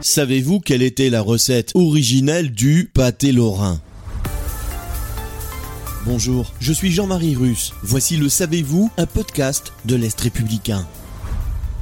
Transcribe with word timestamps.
Savez-vous 0.00 0.60
quelle 0.60 0.82
était 0.82 1.10
la 1.10 1.20
recette 1.20 1.72
originelle 1.74 2.52
du 2.52 2.88
pâté 2.94 3.32
lorrain? 3.32 3.80
Bonjour, 6.06 6.52
je 6.60 6.72
suis 6.72 6.92
Jean-Marie 6.92 7.34
Russe. 7.34 7.72
Voici 7.82 8.16
le 8.16 8.28
Savez-vous, 8.28 8.92
un 8.96 9.06
podcast 9.06 9.72
de 9.86 9.96
l'Est 9.96 10.20
républicain. 10.20 10.86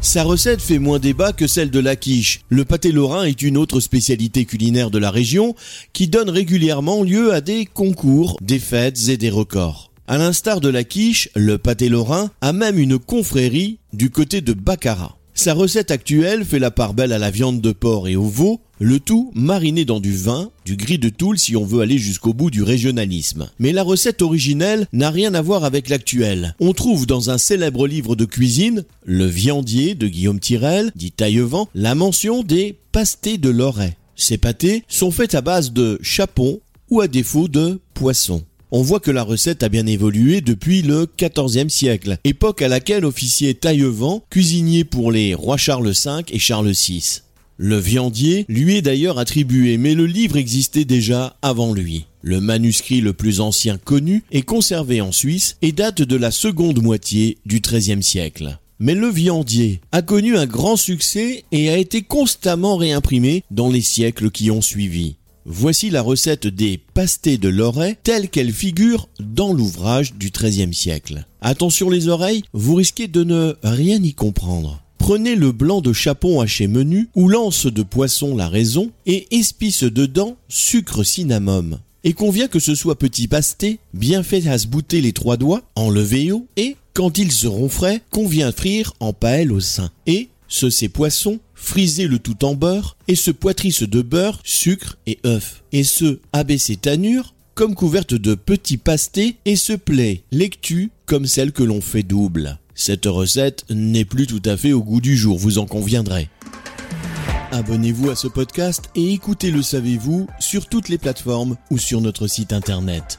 Sa 0.00 0.22
recette 0.22 0.62
fait 0.62 0.78
moins 0.78 0.98
débat 0.98 1.34
que 1.34 1.46
celle 1.46 1.70
de 1.70 1.78
la 1.78 1.94
quiche. 1.94 2.40
Le 2.48 2.64
pâté 2.64 2.90
lorrain 2.90 3.24
est 3.24 3.42
une 3.42 3.58
autre 3.58 3.80
spécialité 3.80 4.46
culinaire 4.46 4.90
de 4.90 4.98
la 4.98 5.10
région 5.10 5.54
qui 5.92 6.08
donne 6.08 6.30
régulièrement 6.30 7.02
lieu 7.02 7.34
à 7.34 7.42
des 7.42 7.66
concours, 7.66 8.38
des 8.40 8.58
fêtes 8.58 9.08
et 9.08 9.18
des 9.18 9.30
records. 9.30 9.92
À 10.08 10.16
l'instar 10.16 10.60
de 10.60 10.70
la 10.70 10.84
quiche, 10.84 11.28
le 11.34 11.58
pâté 11.58 11.90
lorrain 11.90 12.30
a 12.40 12.54
même 12.54 12.78
une 12.78 12.98
confrérie 12.98 13.78
du 13.92 14.08
côté 14.08 14.40
de 14.40 14.54
Baccarat. 14.54 15.18
Sa 15.38 15.52
recette 15.52 15.90
actuelle 15.90 16.46
fait 16.46 16.58
la 16.58 16.70
part 16.70 16.94
belle 16.94 17.12
à 17.12 17.18
la 17.18 17.30
viande 17.30 17.60
de 17.60 17.70
porc 17.70 18.08
et 18.08 18.16
au 18.16 18.24
veau, 18.24 18.62
le 18.80 18.98
tout 18.98 19.30
mariné 19.34 19.84
dans 19.84 20.00
du 20.00 20.16
vin, 20.16 20.50
du 20.64 20.76
gris 20.76 20.98
de 20.98 21.10
Toul 21.10 21.38
si 21.38 21.54
on 21.56 21.64
veut 21.64 21.82
aller 21.82 21.98
jusqu'au 21.98 22.32
bout 22.32 22.50
du 22.50 22.62
régionalisme. 22.62 23.50
Mais 23.58 23.72
la 23.72 23.82
recette 23.82 24.22
originelle 24.22 24.88
n'a 24.94 25.10
rien 25.10 25.34
à 25.34 25.42
voir 25.42 25.64
avec 25.64 25.90
l'actuelle. 25.90 26.56
On 26.58 26.72
trouve 26.72 27.06
dans 27.06 27.28
un 27.28 27.36
célèbre 27.36 27.86
livre 27.86 28.16
de 28.16 28.24
cuisine, 28.24 28.84
Le 29.04 29.26
Viandier 29.26 29.94
de 29.94 30.08
Guillaume 30.08 30.40
Tirel, 30.40 30.90
dit 30.96 31.12
Taillevent, 31.12 31.68
la 31.74 31.94
mention 31.94 32.42
des 32.42 32.78
pastés 32.90 33.36
de 33.36 33.50
Lorraine. 33.50 33.92
Ces 34.16 34.38
pâtés 34.38 34.84
sont 34.88 35.10
faits 35.10 35.34
à 35.34 35.42
base 35.42 35.70
de 35.70 35.98
chapon 36.00 36.60
ou 36.88 37.02
à 37.02 37.08
défaut 37.08 37.48
de 37.48 37.78
poisson 37.92 38.42
on 38.70 38.82
voit 38.82 39.00
que 39.00 39.10
la 39.10 39.22
recette 39.22 39.62
a 39.62 39.68
bien 39.68 39.86
évolué 39.86 40.40
depuis 40.40 40.82
le 40.82 41.06
XIVe 41.18 41.68
siècle, 41.68 42.18
époque 42.24 42.62
à 42.62 42.68
laquelle 42.68 43.04
officiait 43.04 43.54
Taillevent, 43.54 44.24
cuisinier 44.30 44.84
pour 44.84 45.12
les 45.12 45.34
rois 45.34 45.56
Charles 45.56 45.90
V 45.90 46.24
et 46.30 46.38
Charles 46.38 46.72
VI. 46.72 47.22
Le 47.58 47.78
viandier 47.78 48.44
lui 48.48 48.76
est 48.76 48.82
d'ailleurs 48.82 49.18
attribué, 49.18 49.78
mais 49.78 49.94
le 49.94 50.04
livre 50.04 50.36
existait 50.36 50.84
déjà 50.84 51.36
avant 51.40 51.72
lui. 51.72 52.04
Le 52.20 52.40
manuscrit 52.40 53.00
le 53.00 53.12
plus 53.12 53.40
ancien 53.40 53.78
connu 53.78 54.24
est 54.30 54.42
conservé 54.42 55.00
en 55.00 55.12
Suisse 55.12 55.56
et 55.62 55.72
date 55.72 56.02
de 56.02 56.16
la 56.16 56.30
seconde 56.30 56.82
moitié 56.82 57.38
du 57.46 57.60
XIIIe 57.60 58.02
siècle. 58.02 58.58
Mais 58.78 58.94
le 58.94 59.08
viandier 59.08 59.80
a 59.92 60.02
connu 60.02 60.36
un 60.36 60.44
grand 60.44 60.76
succès 60.76 61.44
et 61.50 61.70
a 61.70 61.78
été 61.78 62.02
constamment 62.02 62.76
réimprimé 62.76 63.42
dans 63.50 63.70
les 63.70 63.80
siècles 63.80 64.30
qui 64.30 64.50
ont 64.50 64.60
suivi. 64.60 65.16
Voici 65.48 65.90
la 65.90 66.02
recette 66.02 66.48
des 66.48 66.76
pastés 66.92 67.38
de 67.38 67.48
Lorraine 67.48 67.94
telle 68.02 68.28
qu'elle 68.30 68.52
figure 68.52 69.08
dans 69.20 69.52
l'ouvrage 69.52 70.14
du 70.14 70.30
XIIIe 70.30 70.74
siècle. 70.74 71.24
Attention 71.40 71.88
les 71.88 72.08
oreilles, 72.08 72.42
vous 72.52 72.74
risquez 72.74 73.06
de 73.06 73.22
ne 73.22 73.54
rien 73.62 74.02
y 74.02 74.12
comprendre. 74.12 74.82
Prenez 74.98 75.36
le 75.36 75.52
blanc 75.52 75.82
de 75.82 75.92
chapon 75.92 76.40
haché 76.40 76.66
menu 76.66 77.08
ou 77.14 77.28
lance 77.28 77.66
de 77.66 77.84
poisson 77.84 78.34
la 78.34 78.48
raison 78.48 78.90
et 79.06 79.28
éspice 79.30 79.84
dedans 79.84 80.36
sucre 80.48 81.04
cinnamome. 81.04 81.78
Et 82.02 82.12
convient 82.12 82.48
que 82.48 82.58
ce 82.58 82.74
soit 82.74 82.98
petit 82.98 83.28
pasté, 83.28 83.78
bien 83.94 84.24
fait 84.24 84.48
à 84.48 84.58
se 84.58 84.66
bouter 84.66 85.00
les 85.00 85.12
trois 85.12 85.36
doigts, 85.36 85.62
enlevé 85.76 86.32
haut, 86.32 86.48
et, 86.56 86.76
quand 86.92 87.18
ils 87.18 87.30
seront 87.30 87.68
frais, 87.68 88.02
convient 88.10 88.50
frire 88.50 88.94
en 88.98 89.12
paelle 89.12 89.52
au 89.52 89.60
sein. 89.60 89.90
Et, 90.08 90.28
ce 90.48 90.70
ces 90.70 90.88
poissons, 90.88 91.38
friser 91.56 92.06
le 92.06 92.20
tout 92.20 92.44
en 92.44 92.54
beurre, 92.54 92.96
et 93.08 93.16
se 93.16 93.32
poitrisse 93.32 93.82
de 93.82 94.02
beurre, 94.02 94.40
sucre 94.44 94.98
et 95.06 95.18
œuf. 95.26 95.64
Et 95.72 95.82
ce 95.82 96.20
abaisser 96.32 96.76
tanure, 96.76 97.34
comme 97.54 97.74
couverte 97.74 98.14
de 98.14 98.34
petits 98.34 98.76
pastés, 98.76 99.38
et 99.44 99.56
se 99.56 99.72
plaît 99.72 100.22
lectu 100.30 100.92
comme 101.06 101.26
celle 101.26 101.50
que 101.50 101.64
l'on 101.64 101.80
fait 101.80 102.04
double. 102.04 102.58
Cette 102.74 103.06
recette 103.06 103.64
n'est 103.70 104.04
plus 104.04 104.26
tout 104.26 104.42
à 104.44 104.56
fait 104.56 104.72
au 104.72 104.82
goût 104.82 105.00
du 105.00 105.16
jour, 105.16 105.38
vous 105.38 105.58
en 105.58 105.66
conviendrez. 105.66 106.28
Abonnez-vous 107.52 108.10
à 108.10 108.16
ce 108.16 108.28
podcast 108.28 108.90
et 108.94 109.12
écoutez 109.12 109.50
Le 109.50 109.62
Savez-vous 109.62 110.26
sur 110.38 110.68
toutes 110.68 110.90
les 110.90 110.98
plateformes 110.98 111.56
ou 111.70 111.78
sur 111.78 112.02
notre 112.02 112.26
site 112.26 112.52
internet. 112.52 113.18